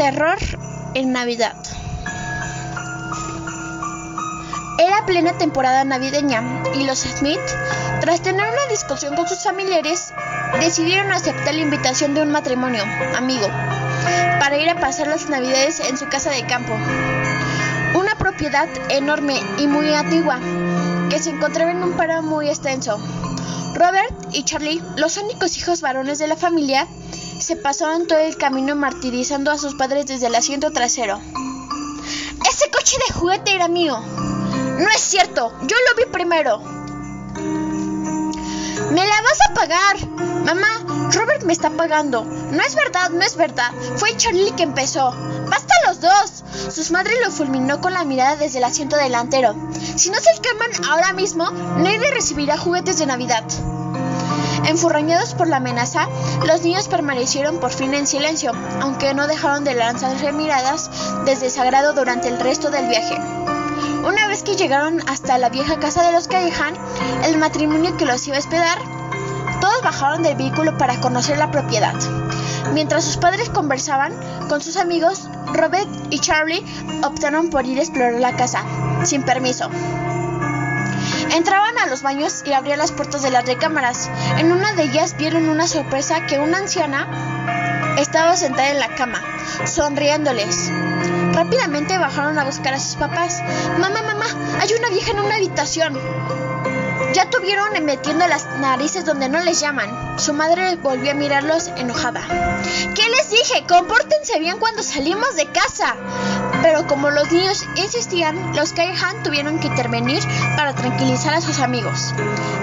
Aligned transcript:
Terror 0.00 0.38
en 0.94 1.12
Navidad. 1.12 1.54
Era 4.78 5.04
plena 5.04 5.36
temporada 5.36 5.84
navideña 5.84 6.42
y 6.74 6.84
los 6.84 7.00
Smith, 7.00 7.38
tras 8.00 8.22
tener 8.22 8.46
una 8.46 8.66
discusión 8.70 9.14
con 9.14 9.28
sus 9.28 9.42
familiares, 9.44 10.14
decidieron 10.58 11.12
aceptar 11.12 11.54
la 11.54 11.60
invitación 11.60 12.14
de 12.14 12.22
un 12.22 12.30
matrimonio, 12.30 12.82
amigo, 13.14 13.46
para 14.38 14.56
ir 14.56 14.70
a 14.70 14.80
pasar 14.80 15.06
las 15.06 15.28
navidades 15.28 15.80
en 15.80 15.98
su 15.98 16.08
casa 16.08 16.30
de 16.30 16.46
campo. 16.46 16.72
Una 17.94 18.14
propiedad 18.16 18.70
enorme 18.88 19.38
y 19.58 19.66
muy 19.66 19.92
antigua, 19.92 20.38
que 21.10 21.18
se 21.18 21.28
encontraba 21.28 21.72
en 21.72 21.82
un 21.82 21.92
paro 21.98 22.22
muy 22.22 22.48
extenso. 22.48 22.98
Robert 23.74 24.14
y 24.32 24.44
Charlie, 24.44 24.82
los 24.96 25.18
únicos 25.18 25.58
hijos 25.58 25.82
varones 25.82 26.18
de 26.18 26.26
la 26.26 26.36
familia, 26.36 26.88
se 27.40 27.56
pasaron 27.56 28.06
todo 28.06 28.18
el 28.18 28.36
camino 28.36 28.76
martirizando 28.76 29.50
a 29.50 29.58
sus 29.58 29.74
padres 29.74 30.06
desde 30.06 30.26
el 30.26 30.34
asiento 30.34 30.70
trasero. 30.72 31.20
Ese 32.48 32.70
coche 32.70 32.96
de 33.06 33.14
juguete 33.14 33.54
era 33.54 33.68
mío. 33.68 33.98
No 33.98 34.88
es 34.88 35.00
cierto, 35.00 35.52
yo 35.62 35.76
lo 35.88 35.96
vi 35.96 36.10
primero. 36.10 36.58
Me 38.90 39.06
la 39.06 39.22
vas 39.22 39.40
a 39.48 39.54
pagar. 39.54 40.08
Mamá, 40.44 41.10
Robert 41.12 41.44
me 41.44 41.52
está 41.52 41.70
pagando. 41.70 42.24
No 42.24 42.62
es 42.62 42.74
verdad, 42.74 43.10
no 43.10 43.22
es 43.22 43.36
verdad. 43.36 43.72
Fue 43.96 44.16
Charlie 44.16 44.52
que 44.52 44.62
empezó. 44.62 45.12
¡Basta 45.48 45.74
los 45.86 46.00
dos! 46.00 46.44
Sus 46.74 46.90
madres 46.90 47.18
lo 47.24 47.30
fulminó 47.30 47.80
con 47.80 47.92
la 47.92 48.04
mirada 48.04 48.36
desde 48.36 48.58
el 48.58 48.64
asiento 48.64 48.96
delantero. 48.96 49.54
Si 49.96 50.10
no 50.10 50.18
se 50.18 50.30
calman 50.40 50.70
ahora 50.90 51.12
mismo, 51.12 51.50
nadie 51.50 52.10
recibirá 52.10 52.58
juguetes 52.58 52.98
de 52.98 53.06
Navidad. 53.06 53.44
Enfurrañados 54.66 55.34
por 55.34 55.48
la 55.48 55.56
amenaza, 55.56 56.08
los 56.46 56.62
niños 56.62 56.88
permanecieron 56.88 57.58
por 57.58 57.70
fin 57.70 57.94
en 57.94 58.06
silencio, 58.06 58.52
aunque 58.80 59.14
no 59.14 59.26
dejaron 59.26 59.64
de 59.64 59.74
lanzarse 59.74 60.32
miradas 60.32 60.90
desde 61.24 61.50
sagrado 61.50 61.92
durante 61.92 62.28
el 62.28 62.38
resto 62.38 62.70
del 62.70 62.88
viaje. 62.88 63.18
Una 64.06 64.28
vez 64.28 64.42
que 64.42 64.56
llegaron 64.56 65.00
hasta 65.08 65.38
la 65.38 65.48
vieja 65.48 65.78
casa 65.78 66.02
de 66.02 66.12
los 66.12 66.28
Callejan, 66.28 66.74
el 67.24 67.38
matrimonio 67.38 67.96
que 67.96 68.06
los 68.06 68.26
iba 68.26 68.36
a 68.36 68.40
hospedar, 68.40 68.78
todos 69.60 69.82
bajaron 69.82 70.22
del 70.22 70.36
vehículo 70.36 70.76
para 70.78 71.00
conocer 71.00 71.38
la 71.38 71.50
propiedad. 71.50 71.94
Mientras 72.72 73.04
sus 73.04 73.16
padres 73.16 73.50
conversaban 73.50 74.14
con 74.48 74.60
sus 74.60 74.76
amigos, 74.76 75.28
Robert 75.52 75.88
y 76.10 76.18
Charlie 76.20 76.64
optaron 77.02 77.50
por 77.50 77.66
ir 77.66 77.78
a 77.78 77.82
explorar 77.82 78.14
la 78.14 78.36
casa, 78.36 78.62
sin 79.04 79.22
permiso. 79.22 79.68
Entraban 81.32 81.78
a 81.78 81.86
los 81.86 82.02
baños 82.02 82.42
y 82.44 82.52
abrían 82.52 82.78
las 82.78 82.92
puertas 82.92 83.22
de 83.22 83.30
las 83.30 83.46
recámaras. 83.46 84.10
En 84.38 84.52
una 84.52 84.72
de 84.72 84.84
ellas 84.84 85.16
vieron 85.16 85.48
una 85.48 85.66
sorpresa 85.66 86.26
que 86.26 86.38
una 86.38 86.58
anciana 86.58 87.96
estaba 87.98 88.36
sentada 88.36 88.70
en 88.70 88.80
la 88.80 88.94
cama, 88.94 89.22
sonriéndoles. 89.64 90.70
Rápidamente 91.32 91.98
bajaron 91.98 92.38
a 92.38 92.44
buscar 92.44 92.74
a 92.74 92.80
sus 92.80 92.96
papás. 92.96 93.40
Mamá, 93.78 94.02
mamá, 94.02 94.26
hay 94.60 94.72
una 94.72 94.88
vieja 94.88 95.12
en 95.12 95.20
una 95.20 95.36
habitación. 95.36 95.98
Ya 97.14 97.28
tuvieron 97.28 97.72
metiendo 97.84 98.26
las 98.28 98.46
narices 98.60 99.04
donde 99.04 99.28
no 99.28 99.40
les 99.40 99.60
llaman. 99.60 100.18
Su 100.18 100.32
madre 100.32 100.76
volvió 100.76 101.10
a 101.10 101.14
mirarlos 101.14 101.68
enojada. 101.76 102.22
¿Qué 102.94 103.08
les 103.08 103.30
dije? 103.30 103.64
Compórtense 103.68 104.38
bien 104.38 104.58
cuando 104.58 104.82
salimos 104.82 105.34
de 105.34 105.46
casa. 105.46 105.96
Pero 106.62 106.86
como 106.86 107.10
los 107.10 107.32
niños 107.32 107.66
insistían, 107.76 108.54
los 108.54 108.72
Kaihan 108.72 109.22
tuvieron 109.22 109.58
que 109.58 109.68
intervenir 109.68 110.22
para 110.56 110.74
tranquilizar 110.74 111.32
a 111.34 111.40
sus 111.40 111.58
amigos. 111.58 112.14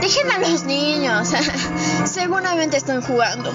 Dejen 0.00 0.30
a 0.30 0.38
los 0.38 0.64
niños. 0.64 1.32
Seguramente 2.04 2.76
están 2.76 3.02
jugando. 3.02 3.52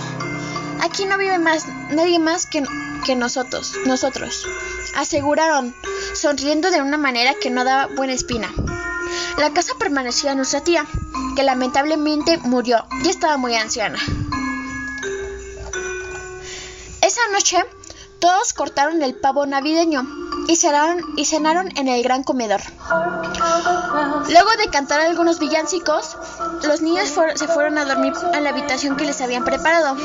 Aquí 0.81 1.05
no 1.05 1.17
vive 1.17 1.39
más 1.39 1.67
nadie 1.91 2.19
más 2.19 2.45
que, 2.45 2.63
que 3.05 3.15
nosotros, 3.15 3.73
nosotros, 3.85 4.47
aseguraron, 4.95 5.75
sonriendo 6.13 6.71
de 6.71 6.81
una 6.81 6.97
manera 6.97 7.33
que 7.33 7.49
no 7.49 7.65
daba 7.65 7.93
buena 7.95 8.13
espina. 8.13 8.49
La 9.37 9.51
casa 9.51 9.73
permanecía 9.77 10.31
a 10.31 10.35
nuestra 10.35 10.61
tía, 10.61 10.85
que 11.35 11.43
lamentablemente 11.43 12.37
murió, 12.37 12.85
y 13.03 13.09
estaba 13.09 13.35
muy 13.35 13.55
anciana. 13.55 13.99
Esa 17.01 17.21
noche, 17.33 17.57
todos 18.19 18.53
cortaron 18.53 19.01
el 19.03 19.15
pavo 19.15 19.45
navideño 19.45 20.28
y 20.49 20.55
cenaron, 20.55 21.05
y 21.15 21.25
cenaron 21.25 21.69
en 21.77 21.87
el 21.87 22.01
gran 22.01 22.23
comedor. 22.23 22.59
Luego 24.29 24.49
de 24.57 24.67
cantar 24.71 24.99
algunos 24.99 25.37
villancicos, 25.37 26.17
los 26.63 26.81
niños 26.81 27.13
se 27.35 27.47
fueron 27.47 27.77
a 27.77 27.85
dormir 27.85 28.13
a 28.33 28.39
la 28.39 28.49
habitación 28.49 28.95
que 28.97 29.05
les 29.05 29.21
habían 29.21 29.45
preparado, 29.45 29.95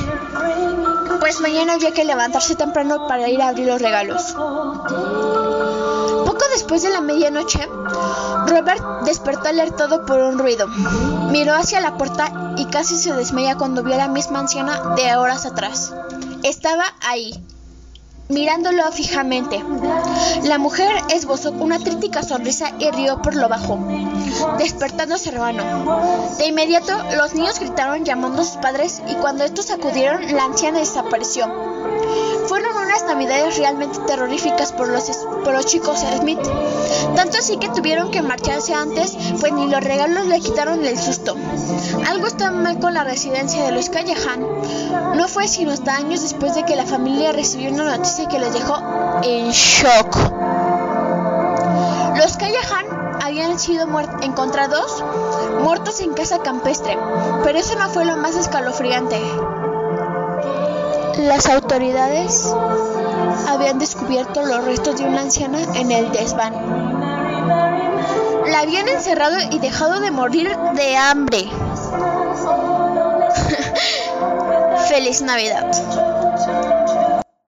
pues 1.18 1.40
mañana 1.40 1.72
había 1.72 1.92
que 1.92 2.04
levantarse 2.04 2.56
temprano 2.56 3.08
para 3.08 3.26
ir 3.30 3.40
a 3.40 3.48
abrir 3.48 3.68
los 3.68 3.80
regalos. 3.80 4.34
Poco 6.26 6.44
después 6.52 6.82
de 6.82 6.90
la 6.90 7.00
medianoche, 7.00 7.66
Robert 8.46 8.84
despertó 9.06 9.48
alertado 9.48 10.04
por 10.04 10.20
un 10.20 10.38
ruido. 10.38 10.68
Miró 11.30 11.54
hacia 11.54 11.80
la 11.80 11.96
puerta 11.96 12.52
y 12.58 12.66
casi 12.66 12.96
se 12.96 13.14
desmaya 13.14 13.56
cuando 13.56 13.82
vio 13.82 13.94
a 13.94 13.98
la 13.98 14.08
misma 14.08 14.40
anciana 14.40 14.94
de 14.94 15.16
horas 15.16 15.46
atrás. 15.46 15.94
Estaba 16.42 16.84
ahí, 17.00 17.43
mirándolo 18.34 18.90
fijamente. 18.92 19.62
La 20.42 20.58
mujer 20.58 20.90
esbozó 21.08 21.52
una 21.52 21.78
crítica 21.78 22.22
sonrisa 22.22 22.72
y 22.78 22.90
rió 22.90 23.22
por 23.22 23.36
lo 23.36 23.48
bajo, 23.48 23.78
despertando 24.58 25.14
a 25.14 25.18
su 25.18 25.30
hermano. 25.30 25.62
De 26.36 26.48
inmediato, 26.48 26.92
los 27.16 27.34
niños 27.34 27.60
gritaron 27.60 28.04
llamando 28.04 28.42
a 28.42 28.44
sus 28.44 28.56
padres 28.56 29.00
y 29.08 29.14
cuando 29.14 29.44
estos 29.44 29.70
acudieron, 29.70 30.34
la 30.34 30.44
anciana 30.44 30.80
desapareció. 30.80 31.46
Unas 32.94 33.06
navidades 33.08 33.58
realmente 33.58 33.98
terroríficas 34.06 34.70
por 34.70 34.86
los, 34.86 35.02
por 35.42 35.52
los 35.52 35.66
chicos 35.66 36.04
Smith. 36.16 36.38
Tanto 37.16 37.38
así 37.38 37.56
que 37.56 37.68
tuvieron 37.70 38.12
que 38.12 38.22
marcharse 38.22 38.72
antes, 38.72 39.16
pues 39.40 39.52
ni 39.52 39.66
los 39.66 39.82
regalos 39.82 40.26
le 40.26 40.38
quitaron 40.38 40.84
el 40.84 40.96
susto. 40.96 41.34
Algo 42.08 42.28
estaba 42.28 42.52
mal 42.52 42.78
con 42.78 42.94
la 42.94 43.02
residencia 43.02 43.64
de 43.64 43.72
los 43.72 43.90
Callahan. 43.90 44.46
No 45.16 45.26
fue 45.26 45.48
sino 45.48 45.72
hasta 45.72 45.96
años 45.96 46.22
después 46.22 46.54
de 46.54 46.62
que 46.62 46.76
la 46.76 46.86
familia 46.86 47.32
recibió 47.32 47.72
una 47.72 47.96
noticia 47.96 48.28
que 48.28 48.38
les 48.38 48.52
dejó 48.52 48.76
en 49.24 49.50
shock. 49.50 50.16
Los 52.16 52.36
Callahan 52.36 53.18
habían 53.24 53.58
sido 53.58 53.88
encontrados 54.22 55.02
muertos 55.60 55.98
en 55.98 56.14
casa 56.14 56.42
campestre, 56.42 56.96
pero 57.42 57.58
eso 57.58 57.76
no 57.76 57.88
fue 57.88 58.04
lo 58.04 58.16
más 58.18 58.36
escalofriante. 58.36 59.20
Las 61.18 61.48
autoridades 61.48 62.52
habían 63.48 63.78
descubierto 63.78 64.44
los 64.44 64.64
restos 64.64 64.98
de 64.98 65.04
una 65.04 65.20
anciana 65.20 65.58
en 65.74 65.92
el 65.92 66.10
desván. 66.12 66.54
La 68.46 68.60
habían 68.60 68.88
encerrado 68.88 69.36
y 69.50 69.58
dejado 69.58 70.00
de 70.00 70.10
morir 70.10 70.50
de 70.74 70.96
hambre. 70.96 71.48
Feliz 74.88 75.22
Navidad. 75.22 76.13